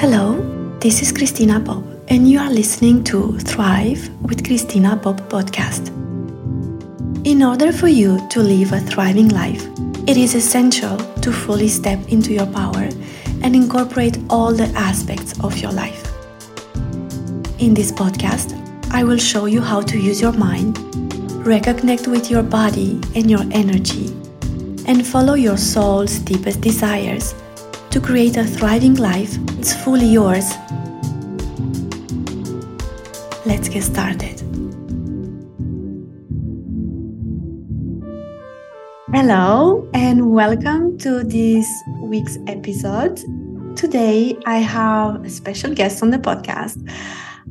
Hello, 0.00 0.38
this 0.78 1.02
is 1.02 1.10
Christina 1.10 1.58
Bob, 1.58 1.84
and 2.06 2.30
you 2.30 2.38
are 2.38 2.52
listening 2.52 3.02
to 3.02 3.36
Thrive 3.40 4.08
with 4.22 4.46
Christina 4.46 4.94
Bob 4.94 5.28
podcast. 5.28 5.88
In 7.26 7.42
order 7.42 7.72
for 7.72 7.88
you 7.88 8.24
to 8.28 8.38
live 8.38 8.72
a 8.72 8.78
thriving 8.78 9.28
life, 9.30 9.66
it 10.06 10.16
is 10.16 10.36
essential 10.36 10.96
to 11.16 11.32
fully 11.32 11.66
step 11.66 11.98
into 12.10 12.32
your 12.32 12.46
power 12.46 12.88
and 13.42 13.56
incorporate 13.56 14.16
all 14.30 14.52
the 14.54 14.70
aspects 14.76 15.34
of 15.40 15.58
your 15.58 15.72
life. 15.72 16.04
In 17.58 17.74
this 17.74 17.90
podcast, 17.90 18.54
I 18.92 19.02
will 19.02 19.18
show 19.18 19.46
you 19.46 19.60
how 19.60 19.80
to 19.80 19.98
use 19.98 20.20
your 20.20 20.32
mind, 20.32 20.76
reconnect 21.42 22.06
with 22.06 22.30
your 22.30 22.44
body 22.44 23.00
and 23.16 23.28
your 23.28 23.42
energy, 23.50 24.14
and 24.86 25.04
follow 25.04 25.34
your 25.34 25.56
soul's 25.56 26.20
deepest 26.20 26.60
desires 26.60 27.34
to 27.90 28.00
create 28.00 28.36
a 28.36 28.44
thriving 28.44 28.94
life 28.94 29.38
it's 29.58 29.74
fully 29.82 30.06
yours. 30.06 30.54
Let's 33.44 33.68
get 33.68 33.82
started. 33.82 34.40
Hello, 39.12 39.88
and 39.94 40.30
welcome 40.30 40.96
to 40.98 41.24
this 41.24 41.66
week's 42.02 42.38
episode. 42.46 43.20
Today, 43.76 44.38
I 44.46 44.58
have 44.58 45.24
a 45.24 45.28
special 45.28 45.74
guest 45.74 46.02
on 46.04 46.10
the 46.10 46.18
podcast. 46.18 46.78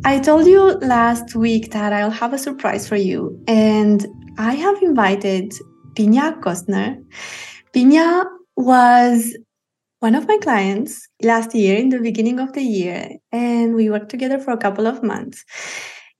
I 0.05 0.19
told 0.19 0.47
you 0.47 0.61
last 0.79 1.35
week 1.35 1.71
that 1.71 1.91
I'll 1.91 2.09
have 2.09 2.31
a 2.31 2.37
surprise 2.37 2.87
for 2.87 2.95
you, 2.95 3.37
and 3.47 4.07
I 4.37 4.53
have 4.53 4.81
invited 4.81 5.51
Binja 5.93 6.39
Kostner. 6.39 7.03
Binja 7.73 8.23
was 8.55 9.35
one 9.99 10.15
of 10.15 10.27
my 10.27 10.37
clients 10.37 11.07
last 11.23 11.55
year 11.55 11.77
in 11.77 11.89
the 11.89 11.99
beginning 11.99 12.39
of 12.39 12.53
the 12.53 12.61
year, 12.61 13.09
and 13.31 13.75
we 13.75 13.89
worked 13.89 14.09
together 14.09 14.39
for 14.39 14.51
a 14.51 14.57
couple 14.57 14.87
of 14.87 15.03
months. 15.03 15.43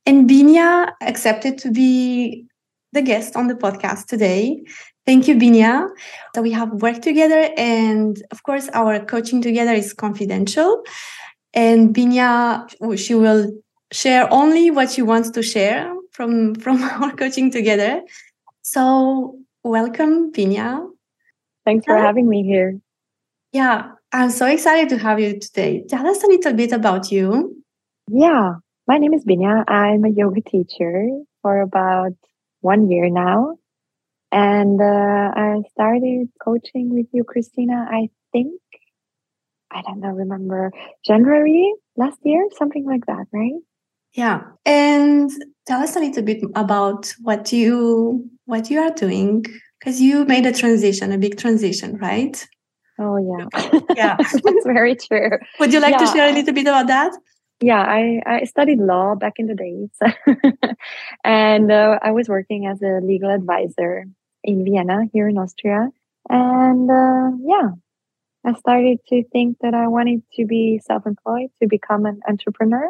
And 0.06 0.30
Binja 0.30 0.92
accepted 1.02 1.58
to 1.60 1.72
be 1.72 2.46
the 2.94 3.02
guest 3.02 3.36
on 3.36 3.48
the 3.48 3.56
podcast 3.56 4.08
today. 4.08 4.64
Thank 5.06 5.28
you, 5.28 5.36
Binja. 5.36 5.88
So 6.36 6.42
we 6.42 6.52
have 6.52 6.72
worked 6.82 7.04
together, 7.04 7.50
and 7.58 8.22
of 8.32 8.44
course, 8.44 8.68
our 8.74 9.00
coaching 9.06 9.42
together 9.42 9.74
is 9.74 9.94
confidential. 9.94 10.84
And 11.54 11.94
Binja, 11.94 12.68
she 12.98 13.16
will 13.16 13.52
share 13.92 14.32
only 14.34 14.72
what 14.72 14.92
she 14.92 15.02
wants 15.02 15.30
to 15.32 15.44
share 15.44 15.94
from 16.12 16.56
from 16.64 16.82
our 16.84 17.12
coaching 17.12 17.52
together. 17.52 18.02
So, 18.64 19.38
welcome, 19.64 20.32
Binja. 20.32 20.88
Thanks 21.64 21.86
for 21.86 21.98
having 21.98 22.28
me 22.28 22.44
here. 22.44 22.80
Yeah, 23.52 23.92
I'm 24.12 24.30
so 24.30 24.46
excited 24.46 24.90
to 24.90 24.98
have 24.98 25.20
you 25.20 25.40
today. 25.40 25.84
Tell 25.88 26.06
us 26.08 26.24
a 26.24 26.28
little 26.28 26.54
bit 26.54 26.72
about 26.72 27.12
you. 27.12 27.64
Yeah, 28.10 28.56
my 28.88 28.98
name 28.98 29.14
is 29.14 29.26
Binja. 29.26 29.64
I'm 29.68 30.04
a 30.06 30.10
yoga 30.10 30.42
teacher 30.42 31.10
for 31.42 31.62
about 31.62 32.14
one 32.62 32.90
year 32.90 33.10
now. 33.10 33.58
And 34.32 34.82
uh, 34.82 35.32
I 35.36 35.62
started 35.72 36.30
coaching 36.44 36.94
with 36.94 37.08
you, 37.14 37.24
Christina, 37.24 37.88
I 37.90 38.10
think, 38.34 38.60
I 39.72 39.82
don't 39.82 40.02
know, 40.02 40.10
remember 40.10 40.72
January 41.06 41.74
last 41.96 42.20
year, 42.24 42.46
something 42.58 42.86
like 42.86 43.06
that, 43.06 43.26
right? 43.32 43.54
Yeah. 44.14 44.42
And 44.66 45.30
tell 45.66 45.82
us 45.82 45.96
a 45.96 46.00
little 46.00 46.24
bit 46.24 46.44
about 46.56 47.14
what 47.22 47.54
you 47.54 48.30
what 48.46 48.70
you 48.70 48.80
are 48.80 48.92
doing 48.92 49.46
because 49.80 50.02
you 50.02 50.26
made 50.26 50.46
a 50.46 50.54
transition, 50.54 51.12
a 51.12 51.18
big 51.18 51.38
transition, 51.38 51.98
right? 51.98 52.46
Oh 53.00 53.18
yeah, 53.18 53.72
yeah, 53.96 54.18
that's 54.44 54.66
very 54.66 54.96
true. 54.96 55.38
Would 55.60 55.74
you 55.74 55.80
like 55.80 55.94
yeah. 55.94 56.06
to 56.06 56.08
share 56.08 56.30
a 56.30 56.34
little 56.34 56.54
bit 56.54 56.68
about 56.68 56.88
that? 56.88 57.14
Yeah, 57.60 57.82
I, 57.82 58.22
I 58.26 58.44
studied 58.44 58.80
law 58.80 59.16
back 59.16 59.34
in 59.38 59.48
the 59.48 59.56
days, 59.56 59.90
and 61.24 61.72
uh, 61.72 62.00
I 62.02 62.12
was 62.12 62.28
working 62.30 62.68
as 62.68 62.82
a 62.82 63.00
legal 63.02 63.32
advisor 63.32 64.06
in 64.44 64.64
Vienna 64.64 65.02
here 65.12 65.28
in 65.28 65.38
Austria. 65.38 65.90
And 66.30 66.90
uh, 66.90 67.38
yeah, 67.44 67.70
I 68.46 68.54
started 68.60 69.00
to 69.10 69.24
think 69.32 69.58
that 69.62 69.74
I 69.74 69.88
wanted 69.88 70.24
to 70.34 70.46
be 70.46 70.80
self-employed, 70.86 71.50
to 71.62 71.68
become 71.68 72.06
an 72.06 72.20
entrepreneur, 72.28 72.90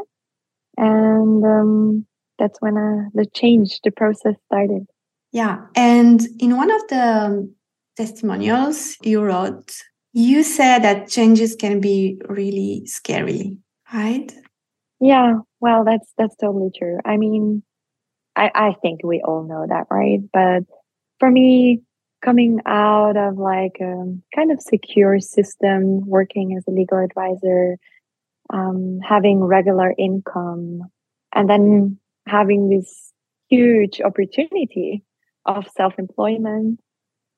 and 0.78 1.46
um, 1.46 2.06
that's 2.40 2.60
when 2.62 2.78
uh, 2.78 3.10
the 3.14 3.26
change, 3.26 3.80
the 3.84 3.92
process 3.92 4.36
started. 4.46 4.86
Yeah, 5.32 5.66
and 5.76 6.22
in 6.40 6.56
one 6.58 6.72
of 6.72 6.88
the 6.88 7.54
testimonials 7.96 8.98
you 9.02 9.24
wrote 9.24 9.74
you 10.18 10.42
said 10.42 10.80
that 10.80 11.08
changes 11.08 11.56
can 11.56 11.80
be 11.80 12.20
really 12.28 12.88
scary, 12.88 13.56
right? 13.94 14.34
Yeah, 15.00 15.36
well, 15.60 15.86
that's 15.86 16.12
that's 16.18 16.36
totally 16.38 16.72
true. 16.76 16.98
I 17.06 17.18
mean, 17.18 17.62
I 18.36 18.50
I 18.56 18.76
think 18.82 19.02
we 19.04 19.22
all 19.22 19.44
know 19.44 19.68
that, 19.70 19.86
right? 19.92 20.22
But 20.34 20.64
for 21.20 21.30
me, 21.30 21.84
coming 22.26 22.62
out 22.66 23.16
of 23.16 23.38
like 23.38 23.78
a 23.80 24.12
kind 24.36 24.52
of 24.52 24.60
secure 24.60 25.20
system, 25.20 26.08
working 26.08 26.56
as 26.58 26.64
a 26.68 26.72
legal 26.72 26.98
advisor, 26.98 27.78
um, 28.52 29.00
having 29.08 29.44
regular 29.44 29.94
income, 30.00 30.82
and 31.32 31.48
then 31.48 32.00
having 32.26 32.70
this 32.70 33.14
huge 33.50 34.02
opportunity 34.02 35.04
of 35.46 35.68
self-employment 35.78 36.80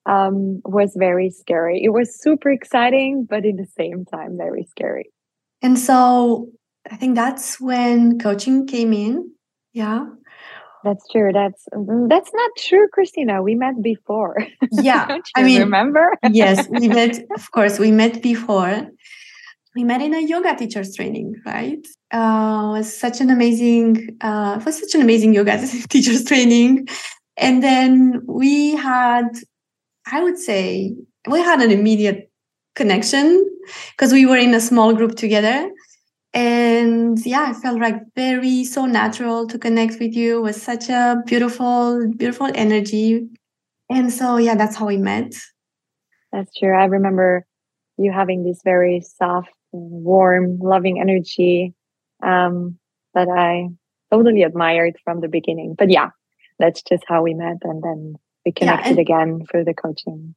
um, 0.10 0.62
was 0.66 0.96
very 0.98 1.30
scary. 1.30 1.82
It 1.84 1.90
was 1.90 2.20
super 2.20 2.50
exciting, 2.50 3.28
but 3.30 3.46
at 3.46 3.58
the 3.58 3.68
same 3.78 4.06
time, 4.06 4.38
very 4.38 4.64
scary. 4.64 5.12
And 5.62 5.78
so 5.78 6.48
I 6.90 6.96
think 6.96 7.16
that's 7.16 7.60
when 7.62 8.18
coaching 8.20 8.66
came 8.66 8.92
in. 8.92 9.32
Yeah. 9.74 10.06
That's 10.84 11.06
true. 11.10 11.32
That's 11.34 11.66
that's 12.08 12.32
not 12.34 12.52
true, 12.58 12.88
Christina. 12.94 13.44
We 13.44 13.54
met 13.54 13.82
before. 13.82 14.38
Yeah, 14.72 15.18
I 15.36 15.44
mean, 15.44 15.60
remember? 15.60 16.14
yes, 16.32 16.70
we 16.80 16.88
met. 16.88 17.20
Of 17.36 17.52
course, 17.52 17.80
we 17.80 17.92
met 17.92 18.24
before. 18.24 18.88
We 19.76 19.84
met 19.84 20.02
in 20.02 20.14
a 20.14 20.22
yoga 20.22 20.56
teachers 20.56 20.96
training, 20.96 21.36
right? 21.46 21.86
Uh, 22.12 22.72
was 22.72 22.98
such 22.98 23.20
an 23.20 23.30
amazing. 23.30 24.18
Uh, 24.22 24.56
it 24.58 24.66
was 24.66 24.80
such 24.80 24.96
an 24.96 25.02
amazing 25.02 25.34
yoga 25.34 25.58
teachers 25.90 26.24
training, 26.24 26.88
and 27.36 27.62
then 27.62 28.22
we 28.26 28.78
had 28.78 29.28
I 30.12 30.24
would 30.24 30.38
say 30.38 30.96
we 31.30 31.40
had 31.40 31.62
an 31.62 31.72
immediate 31.72 32.32
connection 32.76 33.46
because 33.92 34.14
we 34.14 34.26
were 34.26 34.38
in 34.38 34.54
a 34.54 34.62
small 34.62 34.94
group 34.94 35.16
together. 35.16 35.70
And 36.34 37.24
yeah, 37.26 37.48
I 37.50 37.54
felt 37.54 37.80
like 37.80 38.02
very 38.16 38.64
so 38.64 38.86
natural 38.86 39.48
to 39.48 39.58
connect 39.58 40.00
with 40.00 40.16
you 40.16 40.42
with 40.42 40.56
such 40.56 40.90
a 40.90 41.22
beautiful, 41.26 42.12
beautiful 42.16 42.50
energy. 42.54 43.28
And 43.90 44.14
so 44.14 44.38
yeah, 44.38 44.56
that's 44.56 44.76
how 44.76 44.86
we 44.88 44.98
met. 44.98 45.34
That's 46.32 46.54
true. 46.54 46.76
I 46.76 46.86
remember 46.86 47.46
you 47.98 48.12
having 48.12 48.44
this 48.44 48.62
very 48.64 49.02
soft, 49.02 49.50
warm, 49.72 50.60
loving 50.60 51.02
energy 51.02 51.74
um, 52.24 52.78
that 53.14 53.28
I 53.28 53.70
totally 54.12 54.44
admired 54.44 54.96
from 55.04 55.22
the 55.22 55.28
beginning. 55.28 55.76
But 55.78 55.90
yeah, 55.90 56.10
that's 56.60 56.82
just 56.84 57.04
how 57.08 57.24
we 57.24 57.34
met. 57.34 57.58
And 57.64 57.84
then 57.84 58.16
we 58.50 58.54
connected 58.54 58.96
yeah, 58.96 59.02
again 59.02 59.46
for 59.50 59.64
the 59.64 59.74
coaching. 59.74 60.34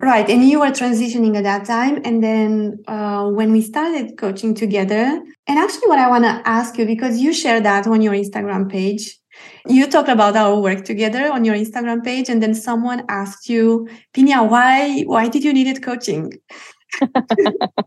Right. 0.00 0.28
And 0.28 0.46
you 0.48 0.60
were 0.60 0.72
transitioning 0.72 1.36
at 1.36 1.44
that 1.44 1.64
time. 1.64 2.02
And 2.04 2.22
then 2.22 2.78
uh, 2.88 3.28
when 3.28 3.52
we 3.52 3.62
started 3.62 4.18
coaching 4.18 4.54
together, 4.54 5.22
and 5.46 5.58
actually, 5.58 5.88
what 5.88 5.98
I 5.98 6.08
want 6.08 6.24
to 6.24 6.42
ask 6.44 6.76
you, 6.76 6.84
because 6.84 7.20
you 7.20 7.32
shared 7.32 7.64
that 7.64 7.86
on 7.86 8.02
your 8.02 8.12
Instagram 8.12 8.70
page, 8.70 9.18
you 9.66 9.86
talked 9.86 10.08
about 10.08 10.36
our 10.36 10.60
work 10.60 10.84
together 10.84 11.32
on 11.32 11.44
your 11.44 11.54
Instagram 11.54 12.04
page, 12.04 12.28
and 12.28 12.42
then 12.42 12.54
someone 12.54 13.04
asked 13.08 13.48
you, 13.48 13.88
Binja, 14.12 14.48
why 14.48 15.02
why 15.02 15.28
did 15.28 15.44
you 15.44 15.52
needed 15.52 15.82
coaching? 15.82 16.32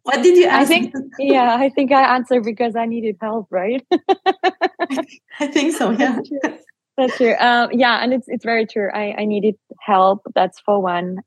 what 0.03 0.23
did 0.23 0.37
you 0.37 0.45
ask? 0.45 0.63
I 0.63 0.65
think, 0.65 0.93
yeah, 1.19 1.55
I 1.59 1.69
think 1.69 1.91
I 1.91 2.15
answered 2.15 2.43
because 2.43 2.75
I 2.75 2.85
needed 2.85 3.17
help, 3.21 3.47
right? 3.51 3.85
I 5.39 5.47
think 5.47 5.75
so, 5.75 5.91
yeah. 5.91 6.19
That's 6.97 7.17
true. 7.17 7.35
Um, 7.39 7.69
yeah, 7.73 8.01
and 8.01 8.13
it's 8.13 8.27
it's 8.27 8.45
very 8.45 8.65
true. 8.65 8.89
I, 8.93 9.15
I 9.17 9.25
needed 9.25 9.55
help. 9.81 10.21
That's 10.33 10.59
for 10.59 10.81
one. 10.81 11.17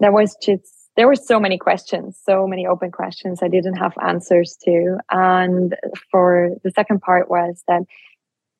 There 0.00 0.12
was 0.12 0.36
just 0.40 0.72
there 0.96 1.06
were 1.06 1.16
so 1.16 1.40
many 1.40 1.58
questions, 1.58 2.20
so 2.22 2.46
many 2.46 2.66
open 2.66 2.90
questions 2.90 3.40
I 3.42 3.48
didn't 3.48 3.76
have 3.76 3.94
answers 4.04 4.56
to. 4.64 4.98
And 5.10 5.76
for 6.10 6.50
the 6.64 6.70
second 6.70 7.00
part 7.00 7.30
was 7.30 7.62
that 7.68 7.82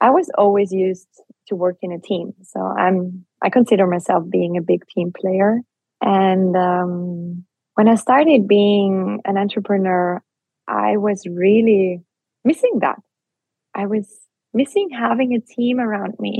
I 0.00 0.10
was 0.10 0.30
always 0.36 0.72
used 0.72 1.08
to 1.48 1.56
work 1.56 1.76
in 1.82 1.92
a 1.92 2.00
team. 2.00 2.32
So 2.42 2.60
I'm 2.60 3.24
I 3.42 3.50
consider 3.50 3.86
myself 3.86 4.24
being 4.28 4.56
a 4.56 4.62
big 4.62 4.86
team 4.86 5.12
player. 5.12 5.60
And 6.00 6.56
um, 6.56 7.44
when 7.74 7.88
I 7.88 7.94
started 7.96 8.48
being 8.48 9.20
an 9.24 9.36
entrepreneur, 9.36 10.22
I 10.66 10.96
was 10.96 11.24
really 11.26 12.02
missing 12.44 12.78
that. 12.80 13.00
I 13.74 13.86
was 13.86 14.08
missing 14.60 14.88
having 14.90 15.30
a 15.34 15.40
team 15.54 15.78
around 15.80 16.14
me 16.18 16.34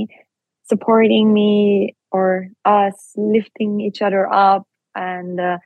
supporting 0.65 1.33
me 1.33 1.95
or 2.11 2.49
us 2.65 3.13
lifting 3.17 3.81
each 3.81 4.01
other 4.03 4.31
up 4.33 4.65
and 4.95 5.41
uh, 5.41 5.59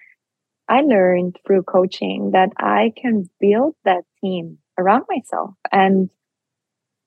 I 0.68 0.82
learned 0.82 1.38
through 1.44 1.64
coaching 1.64 2.30
that 2.32 2.50
I 2.58 2.92
can 2.96 3.28
build 3.40 3.74
that 3.84 4.04
team 4.20 4.58
around 4.78 5.04
myself 5.08 5.54
and 5.70 6.08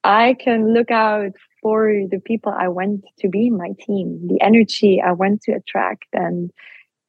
I 0.03 0.35
can 0.39 0.73
look 0.73 0.91
out 0.91 1.31
for 1.61 1.91
the 2.11 2.19
people 2.19 2.53
I 2.55 2.67
want 2.67 3.05
to 3.19 3.27
be 3.27 3.49
my 3.49 3.71
team, 3.79 4.27
the 4.27 4.39
energy 4.39 5.01
I 5.01 5.13
want 5.13 5.41
to 5.43 5.53
attract, 5.53 6.05
and 6.13 6.51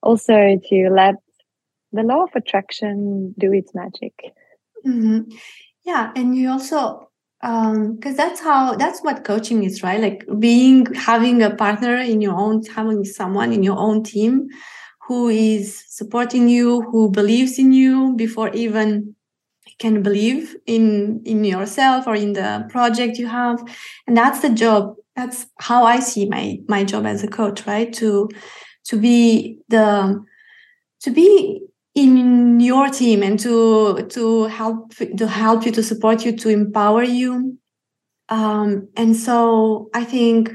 also 0.03 0.59
to 0.69 0.89
let 0.91 1.17
the 1.93 2.03
law 2.03 2.25
of 2.25 2.31
attraction 2.35 3.35
do 3.39 3.53
its 3.53 3.75
magic. 3.75 4.15
Mm-hmm. 4.87 5.31
Yeah. 5.85 6.13
And 6.17 6.35
you 6.35 6.49
also, 6.49 7.11
um 7.43 7.95
because 7.97 8.17
that's 8.17 8.41
how 8.41 8.75
that's 8.77 9.01
what 9.01 9.25
coaching 9.25 9.63
is 9.65 9.83
right? 9.83 10.01
Like 10.01 10.25
being 10.39 10.87
having 10.95 11.43
a 11.43 11.55
partner 11.55 11.97
in 11.97 12.21
your 12.21 12.35
own 12.35 12.63
having 12.65 13.05
someone 13.05 13.53
in 13.53 13.63
your 13.63 13.79
own 13.79 14.03
team 14.03 14.49
who 15.07 15.29
is 15.29 15.85
supporting 15.89 16.49
you 16.49 16.83
who 16.83 17.11
believes 17.11 17.59
in 17.59 17.73
you 17.73 18.15
before 18.17 18.49
even 18.55 19.15
can 19.79 20.03
believe 20.03 20.57
in 20.67 21.23
in 21.25 21.45
yourself 21.45 22.07
or 22.07 22.15
in 22.15 22.33
the 22.33 22.67
project 22.71 23.19
you 23.19 23.27
have. 23.27 23.63
And 24.07 24.17
that's 24.17 24.41
the 24.41 24.51
job 24.51 24.95
that's 25.15 25.47
how 25.61 25.85
i 25.85 25.99
see 25.99 26.27
my 26.29 26.59
my 26.69 26.85
job 26.85 27.07
as 27.07 27.23
a 27.23 27.29
coach 27.29 27.67
right? 27.67 27.93
To 27.95 28.29
to 28.85 28.99
be 28.99 29.59
the 29.69 30.25
to 31.03 31.11
be 31.11 31.61
in 31.97 32.61
your 32.61 32.89
team 32.91 33.23
and 33.23 33.41
to 33.41 34.07
to 34.11 34.45
help 34.45 34.95
to 35.17 35.27
help 35.27 35.65
you 35.65 35.73
to 35.73 35.83
support 35.83 36.25
you 36.25 36.37
to 36.37 36.51
empower 36.51 37.03
you. 37.03 37.59
Um 38.29 38.89
and 38.97 39.17
so 39.17 39.89
i 39.95 40.05
think 40.05 40.53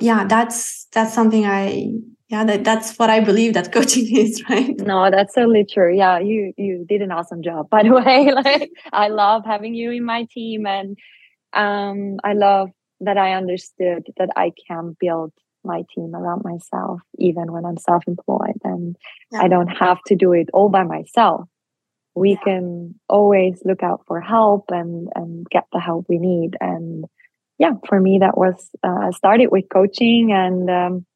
yeah 0.00 0.24
that's 0.26 0.86
that's 0.92 1.14
something 1.14 1.46
i 1.46 1.92
yeah 2.28 2.44
that, 2.44 2.64
that's 2.64 2.98
what 2.98 3.08
i 3.08 3.20
believe 3.20 3.54
that 3.54 3.72
coaching 3.76 4.16
is 4.16 4.42
right? 4.50 4.76
No 4.78 5.10
that's 5.10 5.34
totally 5.34 5.64
true 5.64 5.96
yeah 5.96 6.18
you 6.18 6.52
you 6.56 6.84
did 6.88 7.00
an 7.02 7.12
awesome 7.12 7.42
job 7.42 7.70
by 7.70 7.82
the 7.84 7.90
way. 8.00 8.32
Like 8.32 8.70
i 8.92 9.08
love 9.08 9.44
having 9.46 9.74
you 9.74 9.92
in 9.92 10.04
my 10.04 10.26
team 10.30 10.66
and 10.66 10.96
um 11.54 12.18
i 12.24 12.32
love 12.34 12.70
that 13.00 13.16
i 13.16 13.32
understood 13.32 14.02
that 14.18 14.30
i 14.36 14.52
can 14.66 14.96
build 15.00 15.32
my 15.64 15.82
team 15.94 16.14
around 16.14 16.42
myself, 16.44 17.00
even 17.18 17.52
when 17.52 17.64
I'm 17.64 17.76
self 17.76 18.04
employed. 18.06 18.58
And 18.64 18.96
yeah. 19.32 19.42
I 19.42 19.48
don't 19.48 19.68
have 19.68 19.98
to 20.06 20.16
do 20.16 20.32
it 20.32 20.48
all 20.52 20.68
by 20.68 20.84
myself. 20.84 21.48
We 22.14 22.30
yeah. 22.30 22.44
can 22.44 22.94
always 23.08 23.62
look 23.64 23.82
out 23.82 24.02
for 24.06 24.20
help 24.20 24.66
and, 24.70 25.08
and 25.14 25.46
get 25.50 25.64
the 25.72 25.80
help 25.80 26.06
we 26.08 26.18
need. 26.18 26.56
And 26.60 27.04
yeah, 27.58 27.72
for 27.88 28.00
me, 28.00 28.18
that 28.20 28.36
was, 28.36 28.70
uh, 28.82 29.12
started 29.12 29.48
with 29.50 29.64
coaching 29.72 30.32
and 30.32 30.70
um, 30.70 31.06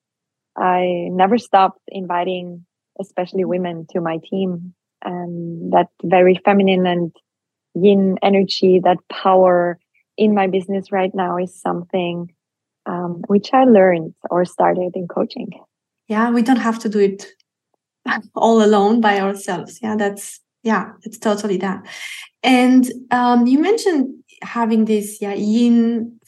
I 0.57 1.09
never 1.11 1.39
stopped 1.39 1.81
inviting, 1.89 2.67
especially 3.01 3.45
women, 3.45 3.87
to 3.91 4.01
my 4.01 4.19
team. 4.29 4.75
And 5.05 5.73
that 5.73 5.89
very 6.03 6.41
feminine 6.45 6.87
and 6.87 7.13
yin 7.75 8.19
energy, 8.23 8.81
that 8.85 8.99
power 9.11 9.79
in 10.17 10.35
my 10.35 10.47
business 10.47 10.93
right 10.93 11.13
now 11.15 11.39
is 11.39 11.59
something 11.59 12.33
um, 12.87 13.23
which 13.27 13.51
I 13.53 13.65
learned 13.65 14.15
or 14.31 14.45
started 14.45 14.93
in 14.95 15.09
coaching. 15.09 15.51
Yeah, 16.09 16.31
we 16.31 16.43
don't 16.43 16.57
have 16.57 16.79
to 16.81 16.89
do 16.89 16.99
it 16.99 17.27
all 18.35 18.63
alone 18.63 19.01
by 19.01 19.21
ourselves. 19.21 19.79
Yeah, 19.83 19.97
that's 19.97 20.41
yeah, 20.63 20.93
it's 21.03 21.19
totally 21.19 21.57
that. 21.59 21.83
And 22.43 22.91
um, 23.11 23.47
you 23.47 23.59
mentioned 23.59 24.09
having 24.43 24.85
this 24.85 25.19
yeah 25.21 25.35
yin. 25.35 26.19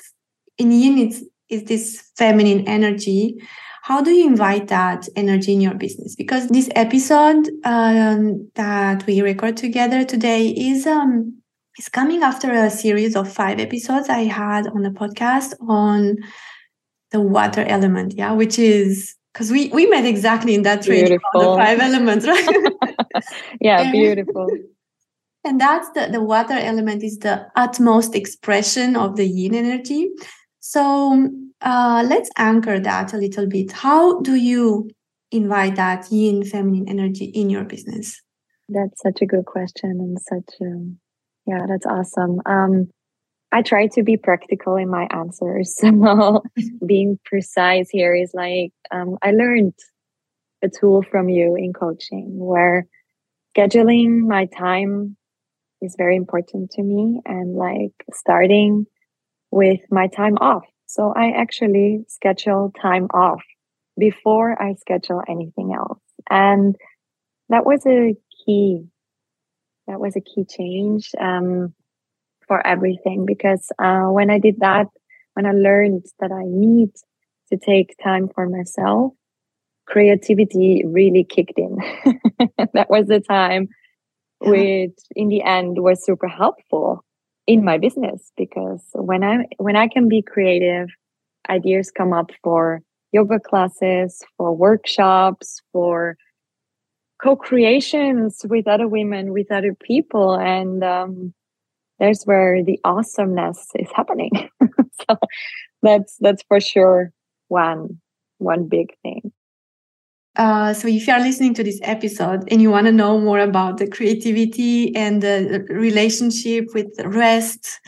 In 0.57 0.71
yin, 0.71 0.99
it's 0.99 1.23
is 1.49 1.65
this 1.65 2.11
feminine 2.17 2.67
energy. 2.67 3.37
How 3.83 4.01
do 4.01 4.13
you 4.13 4.27
invite 4.27 4.69
that 4.69 5.09
energy 5.15 5.53
in 5.53 5.61
your 5.61 5.75
business? 5.75 6.15
Because 6.15 6.49
this 6.49 6.71
episode 6.75 7.51
um, 7.65 8.49
that 8.55 9.05
we 9.07 9.21
record 9.21 9.59
together 9.59 10.05
today 10.05 10.49
is 10.49 10.87
um, 10.87 11.37
is 11.79 11.89
coming 11.89 12.23
after 12.23 12.53
a 12.53 12.71
series 12.71 13.17
of 13.17 13.33
five 13.33 13.59
episodes 13.59 14.09
I 14.09 14.25
had 14.25 14.67
on 14.69 14.83
the 14.83 14.91
podcast 14.91 15.55
on 15.69 16.19
the 17.11 17.21
water 17.21 17.63
element, 17.63 18.15
yeah, 18.15 18.33
which 18.33 18.59
is 18.59 19.15
because 19.33 19.51
we 19.51 19.69
we 19.69 19.87
met 19.87 20.05
exactly 20.05 20.55
in 20.55 20.63
that 20.63 20.87
range 20.87 21.11
of 21.11 21.21
the 21.33 21.41
five 21.41 21.81
elements, 21.81 22.27
right? 22.27 22.49
yeah, 23.61 23.83
and, 23.83 23.93
beautiful. 23.93 24.49
And 25.45 25.61
that's 25.61 25.91
the 25.91 26.09
the 26.11 26.23
water 26.23 26.55
element 26.55 27.03
is 27.03 27.19
the 27.19 27.47
utmost 27.57 28.15
expression 28.15 28.97
of 28.97 29.17
the 29.17 29.27
yin 29.27 29.55
energy. 29.55 30.11
So 30.61 31.29
uh, 31.61 32.05
let's 32.09 32.31
anchor 32.37 32.79
that 32.81 33.13
a 33.13 33.17
little 33.17 33.47
bit. 33.47 33.73
How 33.73 34.21
do 34.21 34.35
you 34.35 34.91
invite 35.31 35.77
that 35.77 36.11
yin 36.11 36.45
feminine 36.45 36.89
energy 36.89 37.27
in 37.27 37.51
your 37.51 37.65
business? 37.65 38.21
That's 38.69 39.03
such 39.03 39.21
a 39.21 39.27
good 39.27 39.45
question 39.45 39.91
and 39.91 40.19
such 40.21 40.55
a 40.63 41.04
yeah, 41.47 41.67
that's 41.69 41.87
awesome. 41.87 42.41
Um, 42.47 42.91
I 43.53 43.63
try 43.63 43.87
to 43.89 44.03
be 44.03 44.17
practical 44.17 44.77
in 44.77 44.89
my 44.89 45.07
answers. 45.11 45.79
So 45.85 46.43
being 46.85 47.19
precise 47.25 47.89
here 47.89 48.15
is 48.15 48.33
like 48.35 48.73
um, 48.91 49.17
I 49.23 49.31
learned 49.31 49.75
a 50.63 50.69
tool 50.69 51.03
from 51.03 51.29
you 51.29 51.55
in 51.57 51.73
coaching 51.73 52.37
where 52.37 52.87
scheduling 53.57 54.27
my 54.27 54.47
time 54.47 55.17
is 55.81 55.95
very 55.97 56.17
important 56.17 56.71
to 56.73 56.83
me 56.83 57.21
and 57.27 57.55
like 57.55 57.93
starting 58.13 58.87
with 59.51 59.81
my 59.91 60.09
time 60.09 60.37
off. 60.41 60.65
So 60.87 61.13
I 61.17 61.31
actually 61.31 62.05
schedule 62.09 62.73
time 62.81 63.07
off 63.15 63.43
before 63.99 64.61
I 64.61 64.75
schedule 64.75 65.23
anything 65.29 65.73
else. 65.75 66.01
And 66.31 66.75
that 67.51 67.65
was 67.65 67.87
a 67.87 68.17
key 68.45 68.87
that 69.87 70.01
was 70.01 70.17
a 70.17 70.21
key 70.21 70.45
change 70.45 71.11
um, 71.21 71.75
for 72.47 72.67
everything 72.67 73.27
because 73.27 73.71
uh, 73.79 74.05
when 74.05 74.31
I 74.31 74.39
did 74.39 74.61
that, 74.61 74.87
when 75.35 75.47
I 75.47 75.53
learned 75.53 76.05
that 76.21 76.33
I 76.33 76.45
need 76.45 76.91
to 77.51 77.59
take 77.59 77.97
time 78.03 78.29
for 78.35 78.49
myself, 78.49 79.13
creativity 79.87 80.83
really 80.87 81.25
kicked 81.25 81.59
in. 81.59 81.77
that 82.75 82.89
was 82.89 83.07
the 83.07 83.21
time 83.21 83.69
which 84.41 84.99
in 85.15 85.29
the 85.29 85.43
end 85.43 85.79
was 85.79 86.05
super 86.05 86.29
helpful 86.29 87.05
in 87.47 87.65
my 87.65 87.79
business 87.79 88.33
because 88.37 88.83
when 88.93 89.23
I 89.23 89.47
when 89.59 89.77
I 89.77 89.89
can 89.89 90.09
be 90.09 90.23
creative, 90.23 90.89
ideas 91.49 91.91
come 91.91 92.13
up 92.13 92.31
for 92.43 92.81
yoga 93.13 93.39
classes, 93.39 94.23
for 94.37 94.55
workshops, 94.55 95.61
for 95.73 96.17
co-creations 97.23 98.45
with 98.49 98.67
other 98.67 98.89
women 98.89 99.33
with 99.33 99.51
other 99.51 99.75
people 99.75 100.35
and 100.35 100.83
um, 100.85 101.35
there's 101.99 102.25
where 102.25 102.63
the 102.63 102.79
awesomeness 102.85 103.69
is 103.75 103.89
happening. 103.95 104.31
So 105.09 105.19
that's 105.83 106.17
that's 106.21 106.43
for 106.49 106.61
sure 106.61 107.13
one 107.49 108.01
one 108.39 108.69
big 108.69 108.95
thing. 109.03 109.33
Uh, 110.37 110.73
so 110.73 110.89
if 110.89 111.07
you 111.07 111.13
are 111.13 111.21
listening 111.21 111.55
to 111.55 111.63
this 111.63 111.79
episode 111.83 112.45
and 112.51 112.61
you 112.61 112.71
want 112.71 112.87
to 112.87 112.93
know 112.93 113.21
more 113.21 113.39
about 113.39 113.79
the 113.79 113.87
creativity 113.87 114.95
and 114.97 115.23
the 115.23 115.65
relationship 115.69 116.67
with 116.75 116.89
rest 117.05 117.81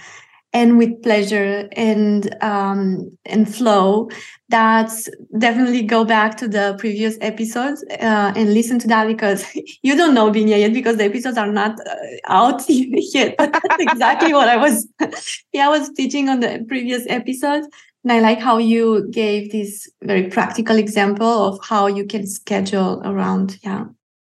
and 0.56 0.78
with 0.78 1.02
pleasure 1.02 1.68
and 1.72 2.34
um, 2.42 3.10
and 3.26 3.54
flow 3.54 4.08
that's 4.48 5.06
definitely 5.38 5.82
go 5.82 6.02
back 6.02 6.36
to 6.38 6.48
the 6.48 6.75
previous 6.78 7.18
episodes 7.20 7.84
uh, 8.00 8.32
and 8.34 8.54
listen 8.54 8.78
to 8.78 8.88
that 8.88 9.06
because 9.06 9.44
you 9.82 9.94
don't 9.94 10.14
know 10.14 10.30
Binja 10.30 10.58
yet 10.58 10.72
because 10.72 10.96
the 10.96 11.04
episodes 11.04 11.36
are 11.36 11.52
not 11.52 11.78
uh, 11.86 11.96
out 12.28 12.62
yet 12.68 13.34
but 13.36 13.52
that's 13.52 13.80
exactly 13.80 14.32
what 14.32 14.48
I 14.48 14.56
was 14.56 14.88
yeah 15.52 15.66
I 15.66 15.68
was 15.68 15.90
teaching 15.90 16.30
on 16.30 16.40
the 16.40 16.64
previous 16.66 17.04
episodes 17.08 17.68
and 18.02 18.12
I 18.12 18.20
like 18.20 18.40
how 18.40 18.56
you 18.56 19.08
gave 19.10 19.52
this 19.52 19.90
very 20.02 20.28
practical 20.30 20.76
example 20.78 21.34
of 21.48 21.60
how 21.62 21.86
you 21.86 22.06
can 22.06 22.26
schedule 22.26 23.02
around 23.04 23.58
yeah. 23.62 23.84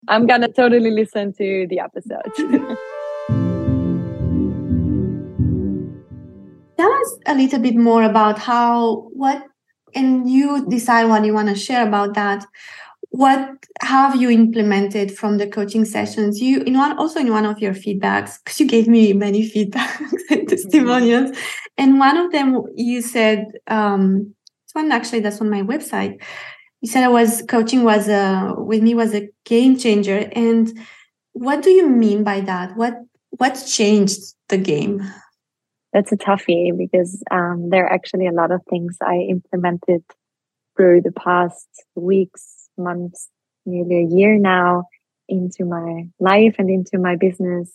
I'm 0.09 0.27
gonna 0.27 0.53
totally 0.53 0.91
listen 0.91 1.33
to 1.35 1.67
the 1.71 1.79
episode 1.79 2.77
us 7.01 7.19
a 7.27 7.35
little 7.35 7.59
bit 7.59 7.77
more 7.77 8.03
about 8.03 8.39
how 8.39 9.09
what 9.13 9.45
and 9.95 10.31
you 10.31 10.67
decide 10.69 11.07
what 11.07 11.25
you 11.25 11.35
want 11.35 11.49
to 11.49 11.55
share 11.55 11.87
about 11.87 12.15
that. 12.15 12.47
What 13.09 13.51
have 13.83 14.21
you 14.21 14.31
implemented 14.31 15.17
from 15.17 15.39
the 15.39 15.49
coaching 15.49 15.85
sessions? 15.85 16.41
You 16.41 16.63
in 16.63 16.79
one 16.79 16.97
also 16.97 17.19
in 17.19 17.33
one 17.33 17.45
of 17.45 17.59
your 17.59 17.75
feedbacks 17.75 18.39
because 18.45 18.61
you 18.61 18.67
gave 18.67 18.87
me 18.87 19.13
many 19.13 19.49
feedbacks 19.53 20.21
and 20.31 20.49
testimonials 20.49 21.37
and 21.77 21.99
one 21.99 22.17
of 22.17 22.31
them 22.33 22.63
you 22.77 23.03
said 23.03 23.47
um 23.67 24.35
it's 24.65 24.75
one 24.75 24.93
actually 24.93 25.21
that's 25.21 25.41
on 25.41 25.51
my 25.51 25.63
website. 25.63 26.23
You 26.81 26.89
said 26.89 27.05
i 27.05 27.09
was 27.09 27.43
coaching 27.49 27.83
was 27.83 28.09
a 28.09 28.55
with 28.57 28.83
me 28.83 28.95
was 28.95 29.15
a 29.15 29.29
game 29.45 29.77
changer 29.77 30.31
and 30.33 30.73
what 31.33 31.63
do 31.63 31.71
you 31.71 31.89
mean 31.89 32.25
by 32.25 32.41
that? 32.41 32.77
What 32.77 32.95
what 33.31 33.55
changed 33.67 34.35
the 34.49 34.59
game 34.59 35.03
that's 35.93 36.13
a 36.13 36.17
toughie 36.17 36.77
because 36.77 37.23
um, 37.31 37.71
there 37.71 37.85
are 37.85 37.93
actually 37.93 38.27
a 38.27 38.33
lot 38.33 38.53
of 38.53 38.61
things 38.69 38.97
I 39.03 39.27
implemented 39.29 40.03
through 40.77 41.03
the 41.03 41.13
past 41.13 41.69
weeks, 41.95 42.69
months, 42.79 43.29
nearly 43.67 44.05
a 44.05 44.15
year 44.15 44.39
now 44.39 44.85
into 45.29 45.65
my 45.65 46.05
life 46.19 46.57
and 46.59 46.71
into 46.71 46.99
my 46.99 47.17
business, 47.17 47.73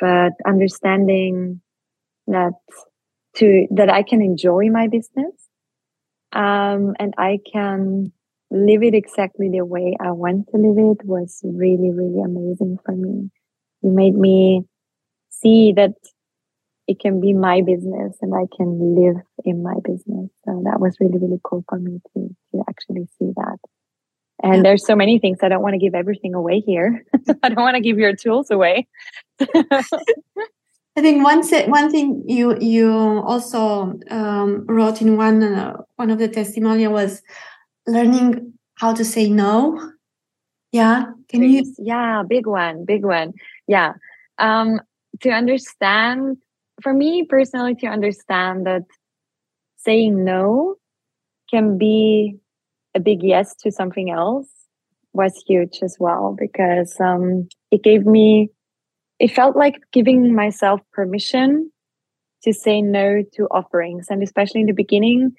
but 0.00 0.32
understanding 0.46 1.60
that 2.26 2.52
to 3.36 3.66
that 3.70 3.90
I 3.90 4.02
can 4.02 4.20
enjoy 4.20 4.68
my 4.70 4.88
business 4.88 5.32
um, 6.32 6.94
and 6.98 7.14
I 7.16 7.38
can 7.50 8.12
live 8.50 8.82
it 8.82 8.94
exactly 8.94 9.48
the 9.50 9.64
way 9.64 9.96
I 9.98 10.10
want 10.10 10.48
to 10.48 10.58
live 10.58 10.76
it 10.76 11.06
was 11.06 11.40
really, 11.42 11.90
really 11.90 12.22
amazing 12.22 12.78
for 12.84 12.92
me. 12.92 13.30
You 13.82 13.90
made 13.90 14.14
me 14.14 14.64
see 15.30 15.72
that 15.76 15.94
it 16.92 17.00
can 17.00 17.20
be 17.22 17.32
my 17.32 17.62
business 17.62 18.18
and 18.20 18.34
I 18.34 18.44
can 18.54 18.94
live 18.94 19.16
in 19.46 19.62
my 19.62 19.76
business. 19.82 20.28
So 20.44 20.62
that 20.66 20.78
was 20.78 20.98
really, 21.00 21.18
really 21.18 21.40
cool 21.42 21.64
for 21.66 21.78
me 21.78 22.00
to, 22.12 22.36
to 22.52 22.64
actually 22.68 23.08
see 23.18 23.32
that. 23.34 23.58
And 24.42 24.56
yeah. 24.56 24.62
there's 24.62 24.84
so 24.84 24.94
many 24.94 25.18
things. 25.18 25.38
I 25.42 25.48
don't 25.48 25.62
want 25.62 25.72
to 25.72 25.78
give 25.78 25.94
everything 25.94 26.34
away 26.34 26.60
here. 26.60 27.06
I 27.42 27.48
don't 27.48 27.62
want 27.62 27.76
to 27.76 27.80
give 27.80 27.98
your 27.98 28.14
tools 28.14 28.50
away. 28.50 28.86
I 30.94 31.00
think 31.00 31.24
one 31.24 31.42
one 31.70 31.90
thing 31.90 32.22
you 32.26 32.58
you 32.60 32.92
also 32.92 33.98
um, 34.10 34.66
wrote 34.66 35.00
in 35.00 35.16
one 35.16 35.42
uh, 35.42 35.78
one 35.96 36.10
of 36.10 36.18
the 36.18 36.28
testimonial 36.28 36.92
was 36.92 37.22
learning 37.86 38.52
how 38.74 38.92
to 38.92 39.02
say 39.02 39.30
no. 39.30 39.80
Yeah, 40.72 41.04
can 41.30 41.42
you? 41.42 41.64
Yeah, 41.78 42.22
big 42.28 42.46
one, 42.46 42.84
big 42.84 43.04
one. 43.04 43.32
Yeah, 43.66 43.94
um, 44.36 44.80
to 45.20 45.30
understand 45.30 46.36
for 46.80 46.92
me 46.92 47.24
personally 47.28 47.74
to 47.76 47.86
understand 47.86 48.66
that 48.66 48.82
saying 49.76 50.24
no 50.24 50.76
can 51.50 51.76
be 51.76 52.36
a 52.94 53.00
big 53.00 53.22
yes 53.22 53.54
to 53.56 53.70
something 53.70 54.10
else 54.10 54.48
was 55.12 55.42
huge 55.46 55.80
as 55.82 55.96
well 55.98 56.36
because 56.38 56.96
um, 57.00 57.48
it 57.70 57.82
gave 57.82 58.06
me 58.06 58.50
it 59.18 59.30
felt 59.30 59.56
like 59.56 59.76
giving 59.92 60.34
myself 60.34 60.80
permission 60.92 61.70
to 62.42 62.52
say 62.52 62.82
no 62.82 63.22
to 63.34 63.44
offerings. 63.52 64.06
And 64.10 64.20
especially 64.22 64.62
in 64.62 64.66
the 64.66 64.72
beginning 64.72 65.32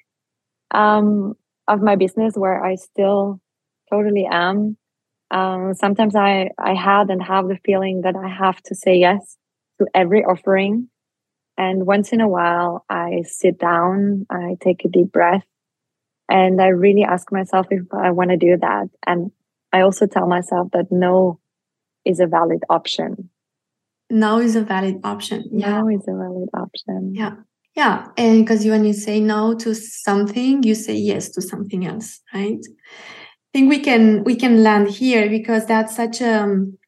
um, 0.70 1.34
of 1.68 1.80
my 1.80 1.96
business 1.96 2.34
where 2.36 2.62
i 2.62 2.74
still 2.74 3.40
totally 3.90 4.26
am 4.30 4.76
um, 5.30 5.74
sometimes 5.74 6.14
i 6.14 6.50
i 6.58 6.74
had 6.74 7.08
and 7.10 7.22
have 7.22 7.48
the 7.48 7.58
feeling 7.64 8.02
that 8.02 8.16
i 8.16 8.28
have 8.28 8.60
to 8.62 8.74
say 8.74 8.96
yes 8.96 9.36
to 9.78 9.86
every 9.94 10.22
offering 10.24 10.88
and 11.56 11.86
once 11.86 12.12
in 12.12 12.20
a 12.20 12.28
while 12.28 12.84
i 12.88 13.22
sit 13.26 13.58
down 13.58 14.26
i 14.30 14.56
take 14.60 14.84
a 14.84 14.88
deep 14.88 15.12
breath 15.12 15.44
and 16.28 16.60
I 16.60 16.68
really 16.68 17.02
ask 17.02 17.30
myself 17.30 17.66
if 17.70 17.82
I 17.92 18.10
want 18.10 18.30
to 18.30 18.36
do 18.36 18.56
that. 18.60 18.88
And 19.06 19.30
I 19.72 19.80
also 19.80 20.06
tell 20.06 20.26
myself 20.26 20.70
that 20.72 20.90
no 20.90 21.40
is 22.04 22.20
a 22.20 22.26
valid 22.26 22.62
option. 22.70 23.30
No 24.10 24.38
is 24.38 24.56
a 24.56 24.62
valid 24.62 25.00
option. 25.04 25.44
Yeah. 25.52 25.80
No 25.80 25.88
is 25.88 26.06
a 26.08 26.12
valid 26.12 26.48
option. 26.54 27.12
Yeah. 27.14 27.36
Yeah. 27.74 28.08
And 28.16 28.44
because 28.44 28.64
when 28.64 28.84
you 28.84 28.92
say 28.92 29.20
no 29.20 29.54
to 29.56 29.74
something, 29.74 30.62
you 30.62 30.74
say 30.74 30.94
yes 30.94 31.30
to 31.30 31.42
something 31.42 31.86
else, 31.86 32.20
right? 32.32 32.60
I 32.60 33.58
think 33.58 33.70
we 33.70 33.80
can 33.80 34.24
we 34.24 34.36
can 34.36 34.62
land 34.62 34.90
here 34.90 35.28
because 35.28 35.66
that's 35.66 35.94
such 35.94 36.20
a 36.20 36.42
um, 36.42 36.78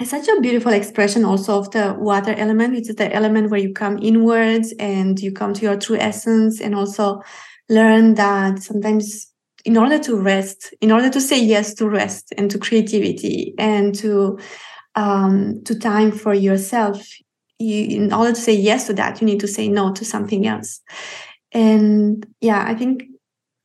it's 0.00 0.10
such 0.10 0.28
a 0.28 0.40
beautiful 0.40 0.72
expression 0.72 1.24
also 1.26 1.58
of 1.58 1.70
the 1.72 1.94
water 1.98 2.32
element. 2.32 2.74
It's 2.74 2.94
the 2.94 3.14
element 3.14 3.50
where 3.50 3.60
you 3.60 3.74
come 3.74 3.98
inwards 3.98 4.72
and 4.78 5.20
you 5.20 5.30
come 5.30 5.52
to 5.54 5.62
your 5.62 5.76
true 5.76 5.98
essence 5.98 6.60
and 6.60 6.74
also 6.74 7.20
learn 7.68 8.14
that 8.14 8.62
sometimes 8.62 9.30
in 9.66 9.76
order 9.76 9.98
to 9.98 10.16
rest, 10.16 10.74
in 10.80 10.90
order 10.90 11.10
to 11.10 11.20
say 11.20 11.38
yes 11.38 11.74
to 11.74 11.88
rest 11.88 12.32
and 12.38 12.50
to 12.50 12.58
creativity 12.58 13.54
and 13.58 13.94
to 13.96 14.38
um, 14.94 15.62
to 15.64 15.78
time 15.78 16.10
for 16.10 16.32
yourself, 16.32 17.06
you, 17.58 18.02
in 18.02 18.12
order 18.12 18.32
to 18.32 18.40
say 18.40 18.54
yes 18.54 18.86
to 18.86 18.94
that, 18.94 19.20
you 19.20 19.26
need 19.26 19.40
to 19.40 19.46
say 19.46 19.68
no 19.68 19.92
to 19.92 20.04
something 20.04 20.46
else. 20.46 20.80
And 21.52 22.26
yeah, 22.40 22.64
I 22.66 22.74
think 22.74 23.04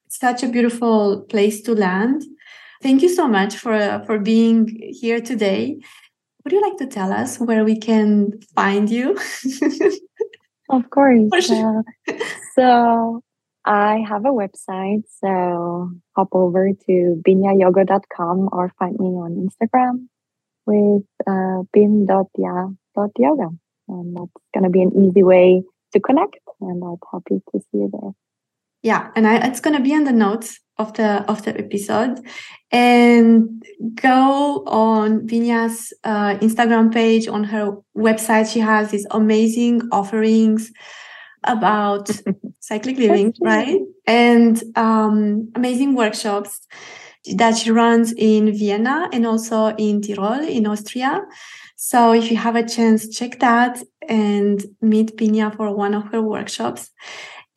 such 0.09 0.43
a 0.43 0.49
beautiful 0.49 1.21
place 1.29 1.61
to 1.61 1.73
land. 1.73 2.23
Thank 2.83 3.01
you 3.01 3.09
so 3.09 3.27
much 3.27 3.55
for 3.55 4.03
for 4.05 4.19
being 4.19 4.67
here 5.01 5.21
today. 5.21 5.79
Would 6.45 6.51
you 6.51 6.61
like 6.61 6.77
to 6.77 6.85
tell 6.85 7.11
us 7.11 7.39
where 7.39 7.65
we 7.65 7.75
can 7.75 8.39
find 8.55 8.87
you? 8.87 9.17
of 10.69 10.87
course. 10.91 11.49
Uh, 11.49 11.81
so 12.53 13.23
I 13.65 14.05
have 14.07 14.25
a 14.25 14.29
website, 14.29 15.05
so 15.19 15.89
hop 16.15 16.27
over 16.33 16.69
to 16.85 17.21
binjayoga.com 17.27 18.49
or 18.51 18.71
find 18.77 18.99
me 18.99 19.07
on 19.07 19.49
Instagram 19.49 20.07
with 20.67 21.01
uh, 21.25 21.63
bin.ja.yoga. 21.73 23.49
And 23.87 24.15
that's 24.15 24.31
going 24.53 24.63
to 24.65 24.69
be 24.69 24.83
an 24.83 24.91
easy 25.03 25.23
way 25.23 25.63
to 25.93 25.99
connect, 25.99 26.37
and 26.61 26.83
I'm 26.83 26.97
happy 27.11 27.41
to 27.51 27.59
see 27.59 27.79
you 27.79 27.89
there. 27.91 28.11
Yeah, 28.85 29.09
and 29.15 29.25
I, 29.25 29.37
it's 29.47 29.61
going 29.61 29.75
to 29.75 29.81
be 29.81 29.93
in 29.93 30.03
the 30.03 30.11
notes 30.11 30.59
of 30.77 30.93
the 30.93 31.25
of 31.27 31.43
the 31.43 31.57
episode, 31.57 32.19
and 32.71 33.65
go 33.95 34.63
on 34.67 35.25
Binja's 35.25 35.91
uh, 36.03 36.37
Instagram 36.37 36.93
page 36.93 37.27
on 37.27 37.45
her 37.45 37.77
website. 37.97 38.53
She 38.53 38.59
has 38.59 38.91
these 38.91 39.07
amazing 39.09 39.81
offerings 39.91 40.71
about 41.43 42.11
cyclic 42.59 42.99
living, 42.99 43.33
right? 43.41 43.79
And 44.05 44.61
um, 44.75 45.51
amazing 45.55 45.95
workshops 45.95 46.61
that 47.37 47.57
she 47.57 47.71
runs 47.71 48.13
in 48.15 48.55
Vienna 48.55 49.09
and 49.11 49.25
also 49.25 49.75
in 49.77 50.03
Tyrol 50.03 50.47
in 50.47 50.67
Austria. 50.67 51.23
So 51.75 52.13
if 52.13 52.29
you 52.29 52.37
have 52.37 52.55
a 52.55 52.67
chance, 52.67 53.09
check 53.09 53.39
that 53.39 53.81
and 54.07 54.63
meet 54.79 55.17
Binja 55.17 55.55
for 55.57 55.75
one 55.75 55.95
of 55.95 56.03
her 56.11 56.21
workshops. 56.21 56.91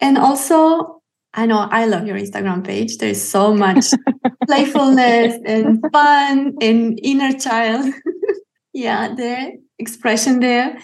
And 0.00 0.16
also, 0.16 0.98
I 1.35 1.47
know 1.47 1.58
I 1.70 1.87
love 1.87 2.06
your 2.06 2.16
Instagram 2.16 2.64
page. 2.64 2.99
There's 2.99 3.23
so 3.23 3.54
much 3.54 3.87
playfulness 4.47 5.38
and 5.44 5.82
fun 5.92 6.54
and 6.61 6.99
inner 7.02 7.38
child. 7.38 7.92
yeah, 8.73 9.14
the 9.14 9.58
expression 9.78 10.40
there. 10.40 10.78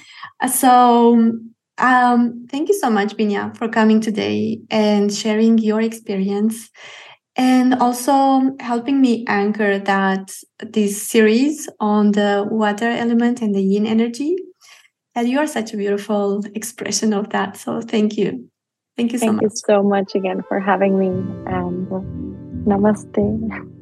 So 0.52 1.32
um, 1.78 2.46
thank 2.50 2.68
you 2.68 2.78
so 2.78 2.90
much, 2.90 3.16
Binja, 3.16 3.56
for 3.56 3.68
coming 3.68 4.00
today 4.00 4.60
and 4.70 5.12
sharing 5.12 5.58
your 5.58 5.80
experience 5.80 6.70
and 7.36 7.74
also 7.74 8.52
helping 8.60 9.00
me 9.00 9.24
anchor 9.26 9.78
that 9.78 10.30
this 10.60 11.02
series 11.02 11.68
on 11.80 12.12
the 12.12 12.46
water 12.48 12.88
element 12.88 13.42
and 13.42 13.54
the 13.54 13.62
yin 13.62 13.86
energy. 13.86 14.36
And 15.16 15.28
you 15.28 15.38
are 15.38 15.46
such 15.46 15.72
a 15.72 15.76
beautiful 15.76 16.44
expression 16.54 17.12
of 17.12 17.30
that. 17.30 17.56
So 17.56 17.80
thank 17.80 18.16
you. 18.16 18.48
Thank 18.96 19.12
you 19.12 19.18
so 19.18 19.26
thank 19.26 19.42
much. 19.42 19.42
Thank 19.42 19.52
you 19.52 19.56
so 19.66 19.82
much 19.82 20.14
again 20.14 20.42
for 20.48 20.60
having 20.60 20.98
me 20.98 21.08
and 21.46 21.88
namaste. 22.64 23.72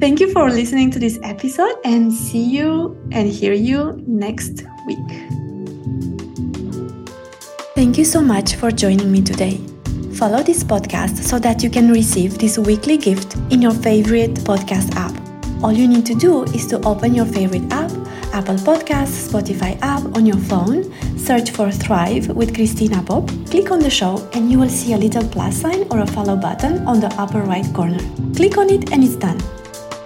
Thank 0.00 0.18
you 0.18 0.32
for 0.32 0.50
listening 0.50 0.90
to 0.90 0.98
this 0.98 1.18
episode 1.22 1.76
and 1.84 2.12
see 2.12 2.42
you 2.42 2.96
and 3.12 3.28
hear 3.28 3.52
you 3.52 4.02
next 4.06 4.64
week. 4.84 4.98
Thank 7.76 7.98
you 7.98 8.04
so 8.04 8.20
much 8.20 8.56
for 8.56 8.70
joining 8.72 9.12
me 9.12 9.22
today. 9.22 9.60
Follow 10.14 10.42
this 10.42 10.62
podcast 10.64 11.22
so 11.22 11.38
that 11.38 11.62
you 11.62 11.70
can 11.70 11.90
receive 11.90 12.38
this 12.38 12.58
weekly 12.58 12.96
gift 12.96 13.36
in 13.50 13.62
your 13.62 13.72
favorite 13.72 14.34
podcast 14.34 14.94
app. 14.96 15.14
All 15.62 15.72
you 15.72 15.86
need 15.86 16.04
to 16.06 16.14
do 16.14 16.42
is 16.44 16.66
to 16.66 16.80
open 16.84 17.14
your 17.14 17.26
favorite 17.26 17.72
app, 17.72 17.90
Apple 18.32 18.56
Podcasts, 18.56 19.28
Spotify 19.28 19.78
app 19.82 20.02
on 20.16 20.24
your 20.24 20.38
phone, 20.38 20.92
search 21.18 21.50
for 21.50 21.70
Thrive 21.70 22.28
with 22.28 22.54
Christina 22.54 23.02
Pop, 23.02 23.28
click 23.50 23.70
on 23.70 23.78
the 23.78 23.90
show, 23.90 24.28
and 24.32 24.50
you 24.50 24.58
will 24.58 24.68
see 24.68 24.94
a 24.94 24.98
little 24.98 25.26
plus 25.28 25.56
sign 25.56 25.86
or 25.90 26.00
a 26.00 26.06
follow 26.06 26.36
button 26.36 26.86
on 26.86 27.00
the 27.00 27.12
upper 27.20 27.42
right 27.42 27.66
corner. 27.74 28.00
Click 28.34 28.56
on 28.58 28.70
it 28.70 28.90
and 28.92 29.04
it's 29.04 29.16
done. 29.16 29.40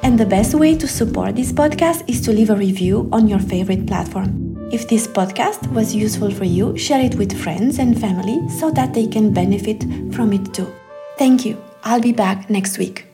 And 0.02 0.18
the 0.18 0.26
best 0.26 0.54
way 0.54 0.76
to 0.76 0.86
support 0.86 1.36
this 1.36 1.52
podcast 1.52 2.08
is 2.08 2.20
to 2.22 2.32
leave 2.32 2.50
a 2.50 2.56
review 2.56 3.08
on 3.12 3.28
your 3.28 3.40
favorite 3.40 3.86
platform. 3.86 4.56
If 4.72 4.88
this 4.88 5.06
podcast 5.06 5.70
was 5.72 5.94
useful 5.94 6.30
for 6.30 6.44
you, 6.44 6.76
share 6.76 7.00
it 7.00 7.14
with 7.14 7.40
friends 7.40 7.78
and 7.78 8.00
family 8.00 8.48
so 8.48 8.70
that 8.72 8.92
they 8.92 9.06
can 9.06 9.32
benefit 9.32 9.82
from 10.12 10.32
it 10.32 10.52
too. 10.52 10.72
Thank 11.18 11.44
you. 11.44 11.62
I'll 11.84 12.00
be 12.00 12.12
back 12.12 12.50
next 12.50 12.78
week. 12.78 13.05